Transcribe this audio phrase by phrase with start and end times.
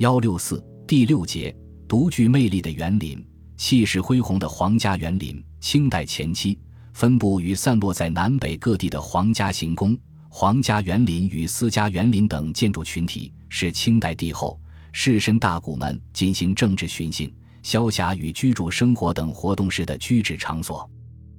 [0.00, 1.54] 幺六四第六节，
[1.86, 3.22] 独具魅力的园林，
[3.58, 5.44] 气势恢宏的皇家园林。
[5.60, 6.58] 清代前期，
[6.94, 9.94] 分布与散落在南北各地的皇家行宫、
[10.30, 14.58] 皇家园林与私家园林等建筑群体，是清代帝后、
[14.90, 17.30] 士绅大贾们进行政治巡幸、
[17.62, 20.90] 消暇与居住生活等活动时的居住场所。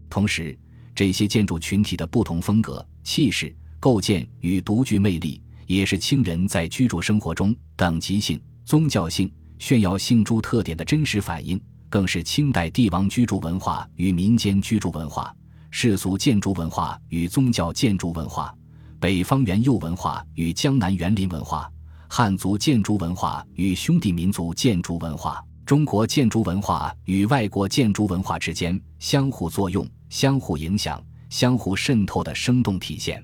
[0.08, 0.56] 同时，
[0.94, 8.40] 这些建筑群体的不同风格、气势、构建与独具魅力，也是清人在居住生活中等级性。
[8.72, 9.30] 宗教性、
[9.60, 15.36] 炫耀性诸特点的真实反映，更是清代帝王居住文化与民间居住文化、
[15.72, 18.56] 世俗建筑文化与宗教建筑文化、
[18.98, 21.70] 北方园囿文化与江南园林文化、
[22.08, 33.22] 汉族建筑文化与兄弟民族建筑文化、中国建筑文化与外国建筑文化之间相互作用、相互影响、相互渗透的生动体现。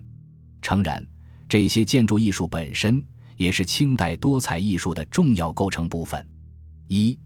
[0.61, 1.01] 诚然，
[1.47, 3.01] 这些建筑艺术本身。
[3.37, 6.27] 也是清代多彩艺术的重要构成部分。
[6.89, 7.17] 一、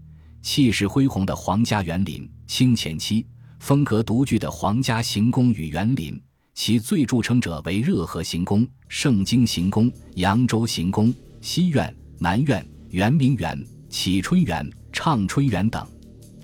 [0.42, 2.30] 气势恢宏的皇家园林。
[2.48, 3.26] 清前期
[3.60, 6.22] 风格独具的皇家行宫与园林，
[6.54, 15.88] 其最著称者为热河行宫、盛京行宫、扬州行宫、西苑、南苑、圆明园、启春园、畅春园等。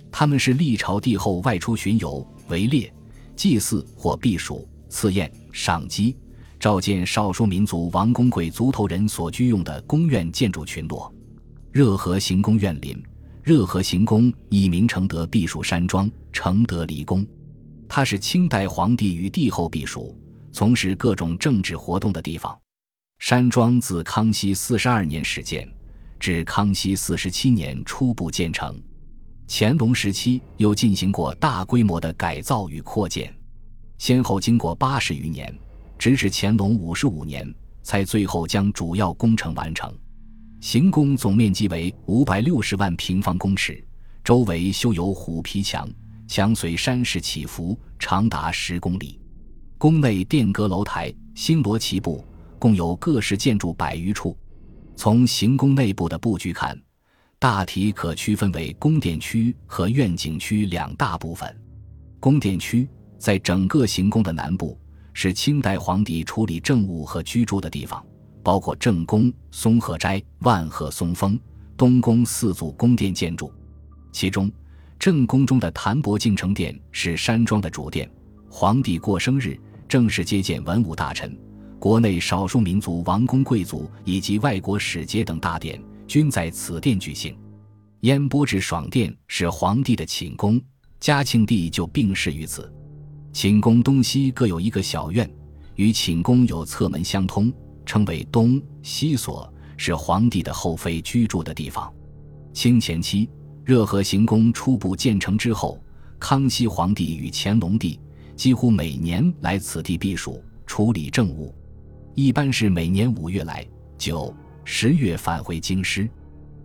[0.09, 2.89] 他们是历朝帝后外出巡游、围猎、
[3.35, 6.15] 祭祀或避暑、赐宴、赏鸡。
[6.59, 11.13] 召见少数民族王公贵族头人所居用的宫苑建筑群落，
[11.71, 13.01] 热河行宫苑林。
[13.43, 17.25] 热河行宫一名承德避暑山庄，承德离宫。
[17.87, 20.13] 它是清代皇帝与帝后避暑、
[20.51, 22.59] 从事各种政治活动的地方。
[23.19, 25.65] 山庄自康熙四十二年始建，
[26.19, 28.77] 至康熙四十七年初步建成。
[29.47, 33.33] 乾隆时期又进行过大规模的改造与扩建，
[33.97, 35.57] 先后经过八十余年。
[35.97, 37.53] 直至乾隆五十五年，
[37.83, 39.93] 才最后将主要工程完成。
[40.59, 43.83] 行宫总面积为五百六十万平方公尺，
[44.23, 45.87] 周围修有虎皮墙，
[46.27, 49.19] 墙随山势起伏，长达十公里。
[49.77, 52.25] 宫内殿阁楼台星罗棋布，
[52.57, 54.35] 共有各式建筑百余处。
[54.95, 56.75] 从行宫内部的布局看，
[57.37, 61.55] 大体可区分为宫殿区和院景区两大部分。
[62.19, 62.89] 宫殿区
[63.19, 64.75] 在整个行宫的南部。
[65.19, 68.05] 是清代皇帝处理政务和居住的地方，
[68.43, 71.39] 包括正宫、松鹤斋、万鹤松峰、
[71.75, 73.51] 东宫四组宫殿建筑。
[74.11, 74.51] 其中，
[74.99, 78.07] 正宫中的谭伯敬诚殿是山庄的主殿，
[78.47, 81.35] 皇帝过生日、正式接见文武大臣、
[81.79, 87.35] 国内少数民族王公贵族以及外国使节等大典均在此殿举行。
[88.01, 90.61] 烟波治爽殿是皇帝的寝宫，
[90.99, 92.71] 嘉庆帝就病逝于此。
[93.37, 95.29] 寝宫东西各有一个小院，
[95.75, 97.53] 与寝宫有侧门相通，
[97.85, 101.93] 称为东西所，是皇帝的后妃居住的地方。
[102.51, 103.29] 清前期，
[103.63, 105.79] 热河行宫初步建成之后，
[106.19, 107.99] 康熙皇帝与乾隆帝
[108.35, 111.53] 几乎每年来此地避暑、处理政务，
[112.15, 113.63] 一般是每年五月来，
[113.99, 114.33] 九、
[114.65, 116.09] 十月返回京师。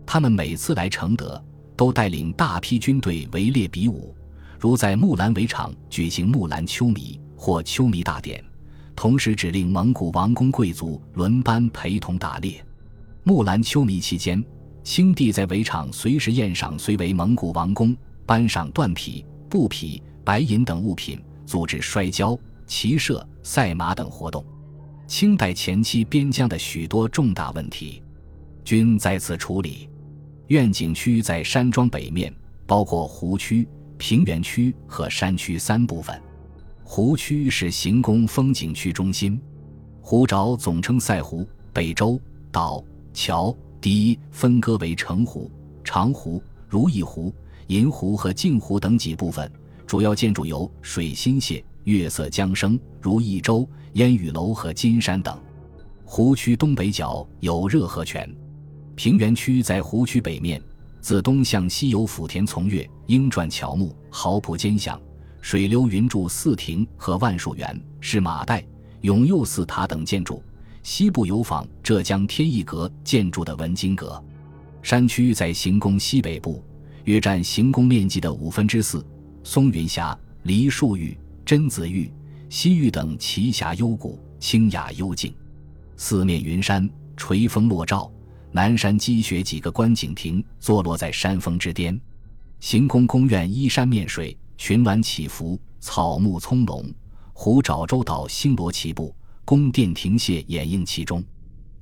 [0.07, 1.39] 他们每次来承德，
[1.77, 4.17] 都带领大批军队围猎比武。
[4.63, 8.41] 如在木兰围场举行木兰秋弥或秋弥大典，
[8.95, 12.65] 同时指令蒙古王公贵族轮班陪同打猎。
[13.25, 14.41] 木兰秋弥期间，
[14.85, 17.93] 清帝在围场随时宴赏虽为蒙古王公，
[18.25, 24.47] 颁赏缎皮、布匹、白银等物品，组织摔跤、骑射、赛马等活动。
[25.09, 28.01] 清代前期边疆的许多重大问题，
[28.63, 29.89] 均在此处理。
[30.47, 32.33] 愿景区在山庄北面，
[32.65, 33.67] 包括湖区。
[34.05, 36.21] 平原区和山区三部分，
[36.83, 39.41] 湖区是行宫风景区中心。
[40.01, 42.21] 湖沼总称赛湖，北洲、
[42.51, 45.49] 岛、桥、堤分割为城湖、
[45.85, 47.33] 长湖、如意湖、
[47.69, 49.49] 银湖和镜湖等几部分。
[49.87, 55.41] 主要建筑有水心榭、月色江生、如意洲、烟雨楼和金山等。
[56.05, 58.29] 湖区东北角有热河泉。
[58.97, 60.61] 平原区在湖区北面。
[61.03, 64.99] 自东向西有福田从月、鹰转乔木、豪浦兼响、
[65.41, 68.65] 水流云柱四亭和万树园、是马岱、
[69.01, 70.41] 永佑寺塔等建筑；
[70.85, 74.23] 西部有仿浙江天一阁建筑的文津阁。
[74.81, 76.65] 山区在行宫西北部，
[77.03, 79.05] 约占行宫面积的五分之四。
[79.43, 82.13] 松云峡、梨树峪、榛子峪、
[82.49, 85.35] 西峪等奇峡幽谷，清雅幽静，
[85.97, 88.09] 四面云山，垂峰落照。
[88.55, 91.99] 南山积雪几个观景亭坐落在山峰之巅，
[92.61, 96.85] 行宫宫苑依山面水，群峦起伏，草木葱茏，
[97.33, 99.15] 湖沼洲岛星罗棋布，
[99.47, 101.25] 宫殿亭榭掩映其中。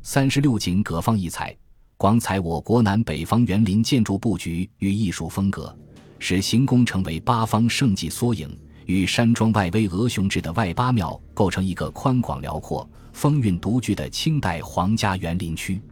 [0.03, 1.57] 三十六景各方异彩，
[1.97, 5.77] 广采我国南北方园林建筑布局与艺术风格，
[6.21, 8.49] 使行宫成为八方盛迹缩影，
[8.87, 15.83] 与山庄外巍峨雄峙的外八庙构成一个宽广辽阔、风韵独具的清代皇家园林区。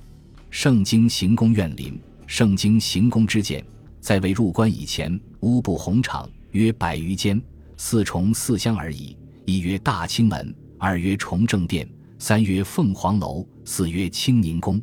[0.51, 3.65] 盛京行宫苑林，盛京行宫之建，
[4.01, 7.41] 在未入关以前，屋布红场约百余间，
[7.77, 9.17] 四重四厢而已。
[9.45, 14.81] 一曰大清门，二曰崇政殿，三曰凤凰楼，四曰清宁宫。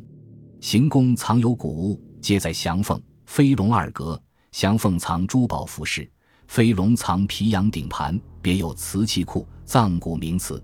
[0.60, 4.20] 行宫藏有古物，皆在祥凤、飞龙二阁。
[4.52, 6.08] 祥凤藏珠宝服饰，
[6.46, 10.62] 飞龙藏皮羊顶盘，别有瓷器库、藏古名瓷。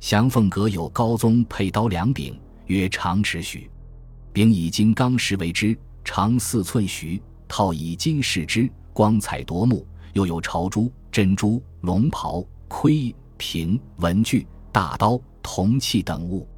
[0.00, 3.68] 祥凤阁有高宗佩刀两柄，约长尺许，
[4.34, 9.86] 柄以金刚石为之，长四寸许，套以金饰之，光彩夺目。
[10.12, 16.48] 又有朝珠、珍珠、龙袍、盔、瓶、文具、大刀、铜器等物。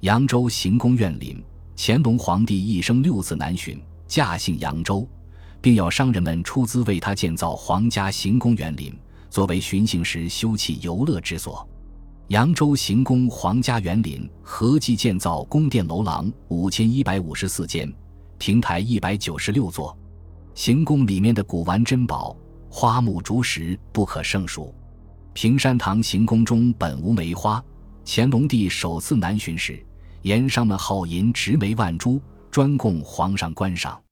[0.00, 1.42] 扬州行宫院林。
[1.76, 5.06] 乾隆皇帝一生六次南巡，驾幸扬州，
[5.60, 8.96] 并要商人们出资为他建造皇家行宫园林，
[9.28, 11.68] 作为巡行时休憩游乐之所。
[12.28, 17.92] 扬州行宫皇家园林合计建造宫殿楼廊五千一百五十四间，
[18.36, 19.96] 亭台一百九十六座。
[20.52, 22.36] 行宫里面的古玩珍宝、
[22.68, 24.74] 花木竹石不可胜数。
[25.34, 27.64] 平山堂行宫中本无梅花，
[28.04, 29.80] 乾隆帝首次南巡时。
[30.22, 32.20] 盐商们好银植梅万株，
[32.50, 34.02] 专供皇上观赏。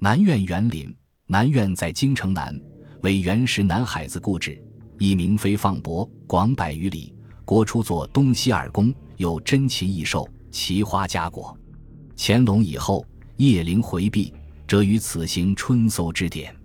[0.00, 0.92] 南苑园林，
[1.28, 2.60] 南苑在京城南，
[3.02, 4.60] 为原石南海子故址，
[4.98, 7.14] 以明妃放博，广百余里。
[7.52, 11.54] 国初作东西二宫，有珍禽异兽、奇花佳果。
[12.16, 13.04] 乾隆以后，
[13.36, 14.32] 叶灵回避，
[14.66, 16.56] 则于此行春搜之典。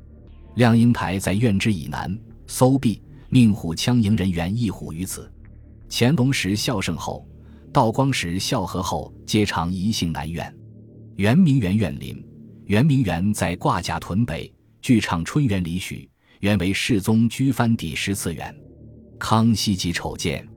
[0.55, 2.17] 亮英台在苑之以南，
[2.47, 5.29] 搜毕，命虎枪营人员一虎于此。
[5.89, 7.27] 乾隆时孝圣后。
[7.73, 10.55] 道光时孝和后，皆常移幸南苑。
[11.17, 12.25] 圆明园苑林，
[12.67, 14.49] 圆明园在挂甲屯北，
[14.81, 16.09] 距畅春园里许。
[16.39, 18.55] 原为世宗居藩第十次园。
[19.19, 20.47] 康熙即筹建，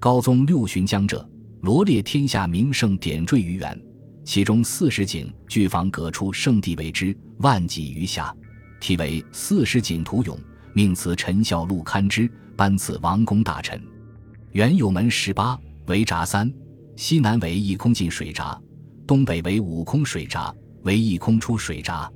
[0.00, 1.28] 高宗六巡江浙，
[1.62, 3.80] 罗列天下名胜点缀于园，
[4.24, 8.32] 其中四十景俱仿葛出圣地为之，万几余下，
[8.78, 10.36] 题为《四十景图咏》，
[10.72, 13.82] 命赐陈孝禄刊之，颁赐王公大臣。
[14.52, 15.58] 园有门十八。
[15.86, 16.52] 为闸三，
[16.96, 18.60] 西南为一空进水闸，
[19.06, 22.12] 东北为五空水闸，为一空出水闸。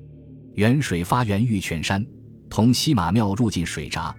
[0.55, 2.05] 原水发源玉泉山，
[2.51, 4.15] 同西马庙入进水闸，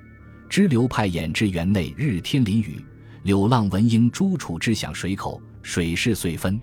[0.49, 2.83] 支流派演至园内日天淋雨，
[3.23, 6.59] 柳浪闻莺朱楚之响水口，水势遂分。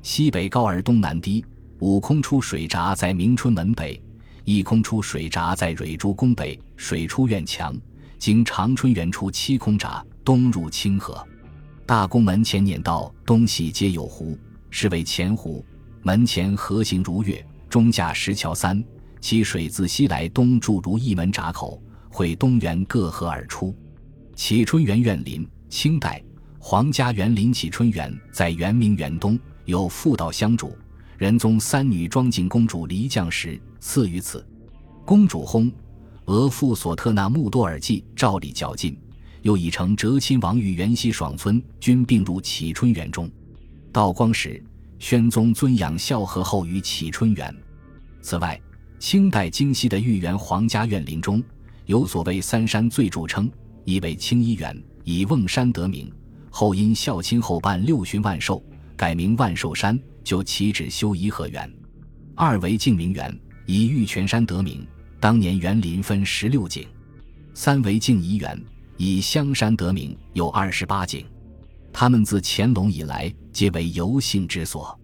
[0.00, 1.44] 西北高而东南低，
[1.80, 4.00] 五空出水闸在明春门北，
[4.44, 7.76] 一空出水闸在蕊珠宫北，水出院墙，
[8.16, 11.26] 经长春园出七空闸，东入清河。
[11.84, 14.38] 大宫门前撵道东西皆有湖，
[14.70, 15.64] 是为前湖。
[16.02, 18.80] 门前河行如月，中架石桥三，
[19.20, 23.74] 其水自西来东注如一门闸口，汇东园各河而出。
[24.36, 26.22] 启春园苑林，清代
[26.58, 30.76] 皇家园林启春园在圆明园东，有妇道相主。
[31.16, 34.46] 仁宗三女庄敬公主离将时赐于此。
[35.04, 35.72] 公主薨，
[36.26, 38.96] 额父索特纳木多尔济照例较劲。
[39.42, 43.30] 又已成哲亲王与元熙爽村均并入启春园中。
[43.92, 44.62] 道光时，
[44.98, 47.54] 宣宗尊养孝和后于启春园。
[48.20, 48.60] 此外，
[48.98, 51.42] 清代京西的御园皇家苑林中
[51.86, 53.48] 有所谓三山最著称，
[53.84, 54.76] 一为清漪园，
[55.08, 56.12] 以瓮山得名，
[56.50, 58.62] 后因孝亲后办六旬万寿，
[58.94, 61.66] 改名万寿山，就起止修颐和园；
[62.34, 63.34] 二为静明园，
[63.64, 64.86] 以玉泉山得名，
[65.18, 66.82] 当年园林分十六景；
[67.54, 68.62] 三为静怡园。
[68.98, 71.24] 以香山得名，有二十八景，
[71.90, 75.00] 他们自乾隆以来皆为游幸之所。